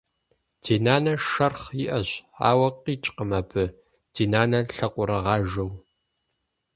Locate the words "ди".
0.63-0.75, 4.13-4.25